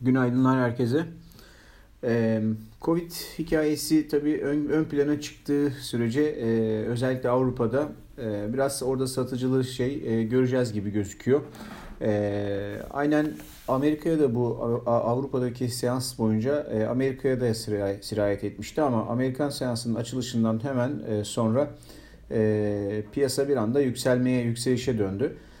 Günaydınlar 0.00 0.58
herkese. 0.58 1.06
Covid 2.82 3.10
hikayesi 3.38 4.08
tabii 4.08 4.40
ön, 4.42 4.68
ön 4.68 4.84
plana 4.84 5.20
çıktığı 5.20 5.70
sürece 5.70 6.22
özellikle 6.88 7.28
Avrupa'da 7.28 7.88
biraz 8.52 8.82
orada 8.82 9.06
satıcılı 9.06 9.64
şey 9.64 10.24
göreceğiz 10.28 10.72
gibi 10.72 10.90
gözüküyor. 10.90 11.40
Aynen 12.90 13.26
Amerika'ya 13.68 14.20
da 14.20 14.34
bu 14.34 14.58
Avrupa'daki 14.86 15.68
seans 15.68 16.18
boyunca 16.18 16.60
e, 16.60 16.86
Amerika'ya 16.86 17.40
da 17.40 17.54
sirayet 18.02 18.44
etmişti 18.44 18.82
ama 18.82 19.06
Amerikan 19.06 19.50
seansının 19.50 19.94
açılışından 19.94 20.64
hemen 20.64 21.22
sonra 21.22 21.70
piyasa 23.12 23.48
bir 23.48 23.56
anda 23.56 23.80
yükselmeye, 23.80 24.42
yükselişe 24.42 24.98
döndü. 24.98 25.24
E, 25.24 25.55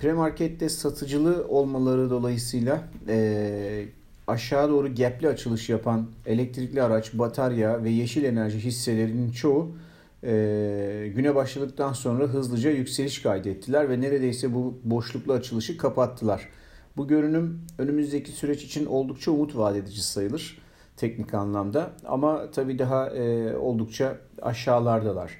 premarkette 0.00 0.68
satıcılı 0.68 1.46
olmaları 1.48 2.10
dolayısıyla 2.10 2.84
e, 3.08 3.84
aşağı 4.26 4.68
doğru 4.68 4.94
gapli 4.94 5.28
açılış 5.28 5.68
yapan 5.68 6.06
elektrikli 6.26 6.82
araç, 6.82 7.14
batarya 7.14 7.84
ve 7.84 7.90
yeşil 7.90 8.24
enerji 8.24 8.58
hisselerinin 8.58 9.30
çoğu 9.30 9.76
e, 10.24 11.12
güne 11.16 11.34
başladıktan 11.34 11.92
sonra 11.92 12.24
hızlıca 12.24 12.70
yükseliş 12.70 13.22
kaydettiler 13.22 13.90
ve 13.90 14.00
neredeyse 14.00 14.54
bu 14.54 14.78
boşluklu 14.84 15.32
açılışı 15.32 15.76
kapattılar. 15.76 16.48
Bu 16.96 17.08
görünüm 17.08 17.60
önümüzdeki 17.78 18.32
süreç 18.32 18.64
için 18.64 18.86
oldukça 18.86 19.30
umut 19.30 19.56
vaat 19.56 19.76
edici 19.76 20.02
sayılır 20.02 20.58
teknik 20.96 21.34
anlamda 21.34 21.90
ama 22.06 22.50
tabii 22.50 22.78
daha 22.78 23.10
e, 23.10 23.56
oldukça 23.56 24.16
aşağılardalar. 24.42 25.32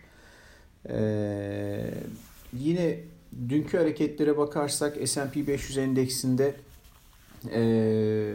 E, 0.88 0.96
yine 2.52 2.98
dünkü 3.48 3.78
hareketlere 3.78 4.38
bakarsak 4.38 5.08
S&P 5.08 5.46
500 5.46 5.78
endeksinde 5.78 6.54
e, 7.54 8.34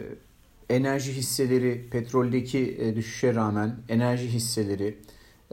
enerji 0.68 1.12
hisseleri 1.12 1.88
petroldeki 1.90 2.76
e, 2.80 2.96
düşüşe 2.96 3.34
rağmen 3.34 3.76
enerji 3.88 4.28
hisseleri, 4.28 4.98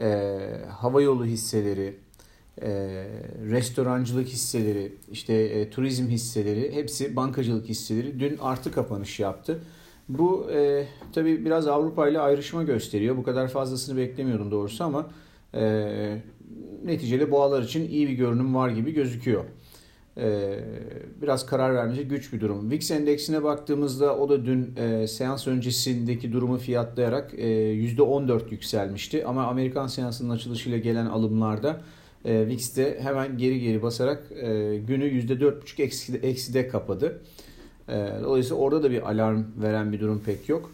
e, 0.02 0.40
hava 0.70 1.02
yolu 1.02 1.26
hisseleri, 1.26 1.96
e, 2.62 2.70
restorancılık 3.50 4.28
hisseleri, 4.28 4.92
işte 5.12 5.34
e, 5.34 5.70
turizm 5.70 6.08
hisseleri, 6.08 6.76
hepsi 6.76 7.16
bankacılık 7.16 7.70
hisseleri 7.70 8.20
dün 8.20 8.38
artı 8.38 8.72
kapanış 8.72 9.20
yaptı. 9.20 9.60
Bu 10.10 10.52
e, 10.52 10.88
tabii 11.14 11.46
biraz 11.46 11.68
Avrupa 11.68 12.10
ile 12.10 12.20
ayrışma 12.20 12.64
gösteriyor. 12.64 13.18
Bu 13.18 13.24
kadar 13.24 13.48
fazlasını 13.48 13.98
beklemiyordum 13.98 14.52
doğrusu 14.52 14.84
ama 14.84 15.10
e, 15.54 16.22
neticede 16.86 17.32
boğalar 17.32 17.64
için 17.64 17.90
iyi 17.90 18.08
bir 18.08 18.14
görünüm 18.14 18.56
var 18.56 18.70
gibi 18.70 18.92
gözüküyor. 18.92 19.44
Ee, 20.20 20.60
biraz 21.22 21.46
karar 21.46 21.76
vermesi 21.76 22.08
güç 22.08 22.34
bir 22.34 22.42
durum. 22.42 22.72
VIX 22.72 22.92
endeksine 22.92 23.44
baktığımızda 23.44 24.18
o 24.18 24.30
da 24.30 24.46
dün 24.46 24.76
e, 24.78 25.08
seans 25.08 25.48
öncesindeki 25.48 26.34
durumu 26.34 26.58
fiyatlayarak 26.58 27.34
e, 27.34 27.48
%14 27.48 28.52
yükselmişti. 28.52 29.26
Ama 29.26 29.48
Amerikan 29.48 29.88
seansının 29.88 30.30
açılışıyla 30.30 30.78
gelen 30.78 31.06
alımlarda 31.06 31.82
e, 32.26 32.48
VIX'te 32.48 33.00
hemen 33.02 33.38
geri 33.38 33.60
geri 33.60 33.82
basarak 33.82 34.32
e, 34.32 34.78
günü 34.78 35.06
%4,5 35.06 35.82
ekside, 35.82 36.18
ekside 36.18 36.68
kapadı. 36.68 37.22
E, 37.90 37.94
dolayısıyla 38.24 38.64
orada 38.64 38.84
da 38.84 38.92
bir 38.92 39.12
alarm 39.12 39.44
veren 39.62 39.94
bir 39.94 40.00
durum 40.00 40.22
pek 40.26 40.50
yok. 40.50 40.72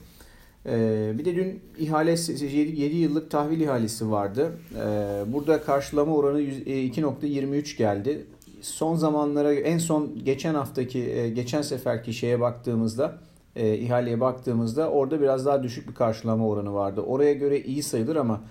E, 0.66 1.11
bir 1.17 1.25
de 1.25 1.36
dün 1.36 1.61
ihale 1.78 2.11
7 2.11 2.95
yıllık 2.95 3.31
tahvil 3.31 3.61
ihalesi 3.61 4.11
vardı. 4.11 4.52
E, 4.75 5.33
burada 5.33 5.61
karşılama 5.61 6.16
oranı 6.16 6.42
2.23 6.42 7.78
geldi 7.78 8.25
son 8.64 8.95
zamanlara 8.95 9.53
en 9.53 9.78
son 9.78 10.25
geçen 10.25 10.53
haftaki 10.53 11.00
e, 11.00 11.30
geçen 11.30 11.61
seferki 11.61 12.14
şeye 12.14 12.39
baktığımızda 12.39 13.17
e, 13.55 13.78
ihaleye 13.78 14.20
baktığımızda 14.20 14.89
orada 14.89 15.22
biraz 15.22 15.45
daha 15.45 15.64
düşük 15.64 15.89
bir 15.89 15.95
karşılama 15.95 16.47
oranı 16.47 16.73
vardı. 16.73 17.02
Oraya 17.02 17.33
göre 17.33 17.59
iyi 17.59 17.83
sayılır 17.83 18.16
ama 18.16 18.42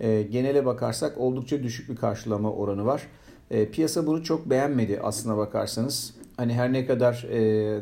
e, 0.00 0.22
genele 0.22 0.66
bakarsak 0.66 1.18
oldukça 1.18 1.62
düşük 1.62 1.90
bir 1.90 1.96
karşılama 1.96 2.52
oranı 2.52 2.86
var. 2.86 3.02
E, 3.50 3.70
piyasa 3.70 4.06
bunu 4.06 4.24
çok 4.24 4.50
beğenmedi 4.50 5.00
aslına 5.02 5.36
bakarsanız. 5.36 6.14
Hani 6.36 6.54
her 6.54 6.72
ne 6.72 6.86
kadar 6.86 7.26
e, 7.32 7.80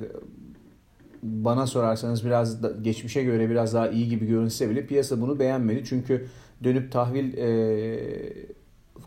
bana 1.27 1.67
sorarsanız 1.67 2.25
biraz 2.25 2.63
da, 2.63 2.73
geçmişe 2.83 3.23
göre 3.23 3.51
biraz 3.51 3.75
daha 3.75 3.89
iyi 3.89 4.09
gibi 4.09 4.27
görünse 4.27 4.71
bile 4.71 4.87
piyasa 4.87 5.21
bunu 5.21 5.39
beğenmedi. 5.39 5.85
Çünkü 5.85 6.27
dönüp 6.65 6.93
tahvil 6.93 7.39
e, 7.39 7.99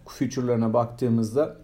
future'larına 0.06 0.74
baktığımızda 0.74 1.58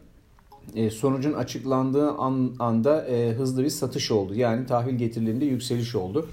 e, 0.76 0.90
sonucun 0.90 1.34
açıklandığı 1.34 2.12
an, 2.12 2.56
anda 2.60 3.06
e, 3.06 3.34
hızlı 3.34 3.64
bir 3.64 3.70
satış 3.70 4.12
oldu. 4.12 4.34
Yani 4.36 4.66
tahvil 4.66 4.96
getirilerinde 4.96 5.46
yükseliş 5.46 5.96
oldu. 5.96 6.28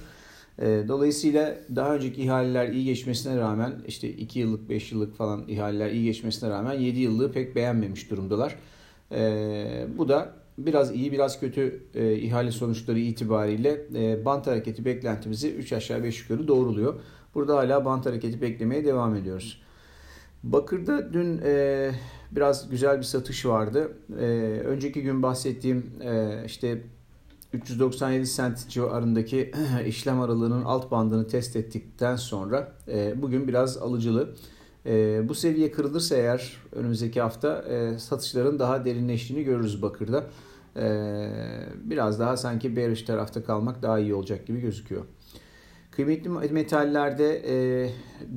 E, 0.58 0.84
dolayısıyla 0.88 1.54
daha 1.76 1.94
önceki 1.94 2.22
ihaleler 2.22 2.68
iyi 2.68 2.84
geçmesine 2.84 3.36
rağmen 3.36 3.72
işte 3.86 4.08
2 4.08 4.38
yıllık 4.38 4.68
5 4.68 4.92
yıllık 4.92 5.16
falan 5.16 5.48
ihaleler 5.48 5.90
iyi 5.90 6.04
geçmesine 6.04 6.50
rağmen 6.50 6.74
7 6.74 7.00
yıllığı 7.00 7.32
pek 7.32 7.56
beğenmemiş 7.56 8.10
durumdalar. 8.10 8.56
E, 9.12 9.86
bu 9.98 10.08
da 10.08 10.41
biraz 10.66 10.94
iyi 10.94 11.12
biraz 11.12 11.40
kötü 11.40 11.82
e, 11.94 12.14
ihale 12.14 12.52
sonuçları 12.52 12.98
itibariyle 12.98 13.86
e, 13.94 14.24
bant 14.24 14.46
hareketi 14.46 14.84
beklentimizi 14.84 15.54
3 15.54 15.72
aşağı 15.72 16.02
5 16.02 16.20
yukarı 16.20 16.48
doğruluyor. 16.48 16.94
Burada 17.34 17.56
hala 17.56 17.84
bant 17.84 18.06
hareketi 18.06 18.40
beklemeye 18.42 18.84
devam 18.84 19.14
ediyoruz. 19.14 19.62
Bakır'da 20.42 21.12
dün 21.12 21.40
e, 21.44 21.90
biraz 22.30 22.70
güzel 22.70 22.98
bir 22.98 23.02
satış 23.04 23.46
vardı. 23.46 23.92
E, 24.20 24.24
önceki 24.64 25.02
gün 25.02 25.22
bahsettiğim 25.22 25.92
e, 26.02 26.42
işte 26.46 26.82
397 27.52 28.26
sent 28.26 28.68
civarındaki 28.68 29.52
işlem 29.86 30.20
aralığının 30.20 30.64
alt 30.64 30.90
bandını 30.90 31.28
test 31.28 31.56
ettikten 31.56 32.16
sonra 32.16 32.72
e, 32.88 33.22
bugün 33.22 33.48
biraz 33.48 33.76
alıcılı. 33.76 34.34
E, 34.86 35.20
bu 35.28 35.34
seviye 35.34 35.72
kırılırsa 35.72 36.16
eğer 36.16 36.56
önümüzdeki 36.72 37.20
hafta 37.20 37.62
e, 37.62 37.98
satışların 37.98 38.58
daha 38.58 38.84
derinleştiğini 38.84 39.44
görürüz 39.44 39.82
Bakır'da. 39.82 40.26
E, 40.76 41.28
biraz 41.84 42.20
daha 42.20 42.36
sanki 42.36 42.76
bearish 42.76 43.02
tarafta 43.02 43.44
kalmak 43.44 43.82
daha 43.82 43.98
iyi 43.98 44.14
olacak 44.14 44.46
gibi 44.46 44.60
gözüküyor. 44.60 45.04
Kıymetli 45.90 46.28
metallerde 46.28 47.42
e, 47.46 47.90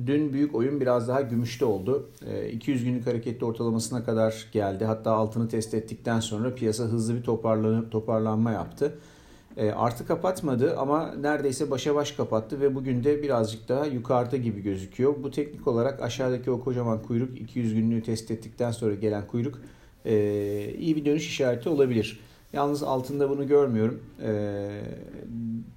dün 0.06 0.32
büyük 0.32 0.54
oyun 0.54 0.80
biraz 0.80 1.08
daha 1.08 1.20
gümüşte 1.20 1.64
oldu. 1.64 2.10
E, 2.26 2.50
200 2.50 2.84
günlük 2.84 3.06
hareketli 3.06 3.44
ortalamasına 3.46 4.04
kadar 4.04 4.46
geldi. 4.52 4.84
Hatta 4.84 5.12
altını 5.12 5.48
test 5.48 5.74
ettikten 5.74 6.20
sonra 6.20 6.54
piyasa 6.54 6.84
hızlı 6.84 7.14
bir 7.14 7.22
toparlan 7.22 7.90
toparlanma 7.90 8.50
yaptı. 8.50 8.98
E, 9.56 9.70
artı 9.70 10.06
kapatmadı 10.06 10.76
ama 10.76 11.14
neredeyse 11.20 11.70
başa 11.70 11.94
baş 11.94 12.12
kapattı 12.12 12.60
ve 12.60 12.74
bugün 12.74 13.04
de 13.04 13.22
birazcık 13.22 13.68
daha 13.68 13.86
yukarıda 13.86 14.36
gibi 14.36 14.62
gözüküyor. 14.62 15.14
Bu 15.22 15.30
teknik 15.30 15.66
olarak 15.66 16.02
aşağıdaki 16.02 16.50
o 16.50 16.60
kocaman 16.60 17.02
kuyruk 17.02 17.40
200 17.40 17.74
günlüğü 17.74 18.02
test 18.02 18.30
ettikten 18.30 18.70
sonra 18.70 18.94
gelen 18.94 19.26
kuyruk 19.26 19.58
e, 20.06 20.74
iyi 20.78 20.96
bir 20.96 21.04
dönüş 21.04 21.26
işareti 21.28 21.68
olabilir. 21.68 22.20
Yalnız 22.52 22.82
altında 22.82 23.30
bunu 23.30 23.48
görmüyorum. 23.48 24.00
Ee, 24.22 24.80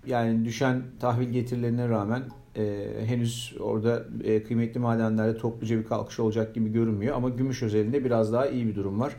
yani 0.07 0.45
düşen 0.45 0.83
tahvil 0.99 1.29
getirilerine 1.29 1.89
rağmen 1.89 2.23
e, 2.55 2.87
henüz 3.05 3.55
orada 3.59 4.05
e, 4.23 4.43
kıymetli 4.43 4.79
madenlerde 4.79 5.37
topluca 5.37 5.79
bir 5.79 5.83
kalkış 5.83 6.19
olacak 6.19 6.55
gibi 6.55 6.71
görünmüyor. 6.71 7.15
Ama 7.15 7.29
gümüş 7.29 7.63
özelinde 7.63 8.05
biraz 8.05 8.33
daha 8.33 8.47
iyi 8.47 8.67
bir 8.67 8.75
durum 8.75 8.99
var. 8.99 9.13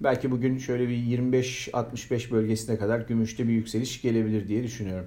Belki 0.00 0.30
bugün 0.30 0.58
şöyle 0.58 0.88
bir 0.88 0.96
25-65 0.96 2.30
bölgesine 2.30 2.78
kadar 2.78 3.00
gümüşte 3.00 3.48
bir 3.48 3.52
yükseliş 3.52 4.02
gelebilir 4.02 4.48
diye 4.48 4.62
düşünüyorum. 4.62 5.06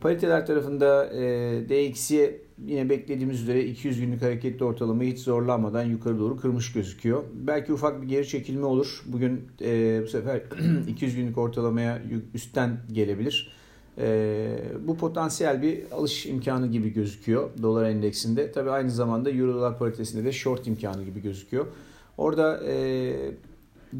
Pariteler 0.00 0.46
tarafında 0.46 1.06
e, 1.06 1.20
DXY 1.68 2.24
yine 2.66 2.90
beklediğimiz 2.90 3.42
üzere 3.42 3.64
200 3.64 4.00
günlük 4.00 4.22
hareketli 4.22 4.64
ortalamayı 4.64 5.12
hiç 5.12 5.18
zorlanmadan 5.18 5.84
yukarı 5.84 6.18
doğru 6.18 6.36
kırmış 6.36 6.72
gözüküyor. 6.72 7.24
Belki 7.34 7.72
ufak 7.72 8.02
bir 8.02 8.08
geri 8.08 8.28
çekilme 8.28 8.66
olur. 8.66 9.02
Bugün 9.06 9.48
e, 9.60 10.00
bu 10.02 10.08
sefer 10.08 10.42
200 10.88 11.16
günlük 11.16 11.38
ortalamaya 11.38 12.02
üstten 12.34 12.78
gelebilir. 12.92 13.52
E, 13.98 14.58
bu 14.86 14.96
potansiyel 14.96 15.62
bir 15.62 15.82
alış 15.92 16.26
imkanı 16.26 16.66
gibi 16.66 16.92
gözüküyor 16.92 17.50
dolar 17.62 17.84
endeksinde. 17.84 18.52
Tabi 18.52 18.70
aynı 18.70 18.90
zamanda 18.90 19.30
euro 19.30 19.54
dolar 19.54 19.78
paritesinde 19.78 20.24
de 20.24 20.32
short 20.32 20.66
imkanı 20.66 21.04
gibi 21.04 21.22
gözüküyor. 21.22 21.66
Orada 22.18 22.60
e, 22.66 23.14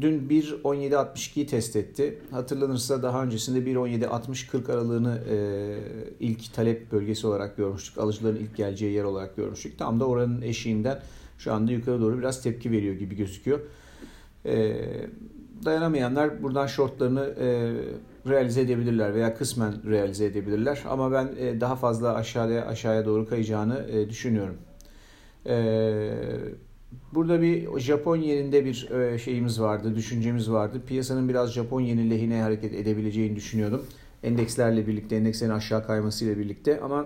Dün 0.01 0.29
1.17.62'yi 0.29 1.47
test 1.47 1.75
etti. 1.75 2.19
Hatırlanırsa 2.31 3.03
daha 3.03 3.23
öncesinde 3.23 3.71
1.17.60-40 3.71 4.71
aralığını 4.71 5.21
e, 5.29 5.35
ilk 6.19 6.53
talep 6.53 6.91
bölgesi 6.91 7.27
olarak 7.27 7.57
görmüştük. 7.57 7.97
Alıcıların 7.97 8.35
ilk 8.35 8.57
geleceği 8.57 8.93
yer 8.93 9.03
olarak 9.03 9.35
görmüştük. 9.35 9.77
Tam 9.77 9.99
da 9.99 10.05
oranın 10.05 10.41
eşiğinden 10.41 10.99
şu 11.37 11.53
anda 11.53 11.71
yukarı 11.71 12.01
doğru 12.01 12.17
biraz 12.17 12.43
tepki 12.43 12.71
veriyor 12.71 12.95
gibi 12.95 13.15
gözüküyor. 13.15 13.59
E, 14.45 14.75
dayanamayanlar 15.65 16.43
buradan 16.43 16.67
shortlarını 16.67 17.35
e, 17.39 17.73
realize 18.29 18.61
edebilirler 18.61 19.15
veya 19.15 19.35
kısmen 19.35 19.73
realize 19.89 20.25
edebilirler. 20.25 20.83
Ama 20.89 21.11
ben 21.11 21.29
e, 21.37 21.61
daha 21.61 21.75
fazla 21.75 22.13
aşağıya 22.13 22.65
aşağıya 22.65 23.05
doğru 23.05 23.27
kayacağını 23.27 23.87
e, 23.91 24.09
düşünüyorum. 24.09 24.57
Eee 25.45 26.13
Burada 27.13 27.41
bir 27.41 27.79
Japon 27.79 28.15
yerinde 28.15 28.65
bir 28.65 28.89
e, 28.91 29.19
şeyimiz 29.19 29.61
vardı, 29.61 29.95
düşüncemiz 29.95 30.51
vardı. 30.51 30.81
Piyasanın 30.87 31.29
biraz 31.29 31.53
Japon 31.53 31.81
yeni 31.81 32.09
lehine 32.09 32.41
hareket 32.41 32.73
edebileceğini 32.73 33.35
düşünüyordum. 33.35 33.85
Endekslerle 34.23 34.87
birlikte, 34.87 35.15
endekslerin 35.15 35.51
aşağı 35.51 35.87
kaymasıyla 35.87 36.37
birlikte 36.37 36.79
ama 36.81 37.05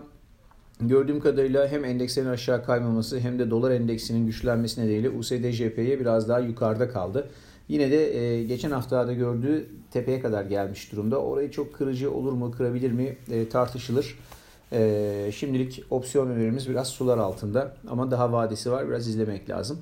gördüğüm 0.81 1.19
kadarıyla 1.19 1.67
hem 1.67 1.85
endekslerin 1.85 2.27
aşağı 2.27 2.65
kaymaması 2.65 3.19
hem 3.19 3.39
de 3.39 3.49
dolar 3.49 3.71
endeksinin 3.71 4.25
güçlenmesi 4.25 4.81
nedeniyle 4.81 5.09
USD 5.09 5.51
JP'ye 5.51 5.99
biraz 5.99 6.29
daha 6.29 6.39
yukarıda 6.39 6.89
kaldı. 6.89 7.29
Yine 7.67 7.91
de 7.91 8.17
e, 8.17 8.43
geçen 8.43 8.71
haftada 8.71 9.13
gördüğü 9.13 9.69
tepeye 9.91 10.19
kadar 10.19 10.43
gelmiş 10.43 10.91
durumda. 10.91 11.21
Orayı 11.21 11.51
çok 11.51 11.73
kırıcı 11.73 12.11
olur 12.11 12.33
mu, 12.33 12.51
kırabilir 12.51 12.91
mi 12.91 13.15
e, 13.31 13.49
tartışılır. 13.49 14.17
E, 14.73 15.31
şimdilik 15.35 15.83
opsiyon 15.89 16.27
önerimiz 16.27 16.69
biraz 16.69 16.87
sular 16.87 17.17
altında 17.17 17.75
ama 17.89 18.11
daha 18.11 18.31
vadesi 18.31 18.71
var 18.71 18.89
biraz 18.89 19.07
izlemek 19.07 19.49
lazım. 19.49 19.79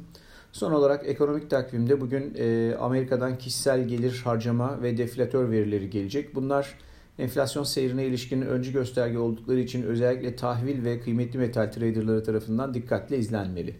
Son 0.52 0.72
olarak 0.72 1.08
ekonomik 1.08 1.50
takvimde 1.50 2.02
bugün 2.02 2.34
e, 2.38 2.76
Amerika'dan 2.80 3.38
kişisel 3.38 3.88
gelir 3.88 4.22
harcama 4.24 4.82
ve 4.82 4.98
deflatör 4.98 5.52
verileri 5.52 5.90
gelecek. 5.90 6.36
Bunlar 6.36 6.76
enflasyon 7.20 7.64
seyrine 7.64 8.06
ilişkin 8.06 8.42
öncü 8.42 8.74
gösterge 8.74 9.18
oldukları 9.18 9.60
için 9.60 9.84
özellikle 9.84 10.36
tahvil 10.36 10.84
ve 10.84 11.00
kıymetli 11.00 11.40
metal 11.40 11.72
traderları 11.72 12.24
tarafından 12.24 12.74
dikkatle 12.74 13.18
izlenmeli. 13.18 13.76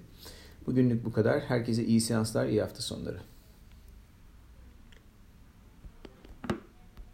Bugünlük 0.68 1.06
bu 1.06 1.12
kadar. 1.12 1.40
Herkese 1.40 1.86
iyi 1.86 2.02
seanslar, 2.02 2.46
iyi 2.46 2.62
hafta 2.62 2.82
sonları. 2.82 3.18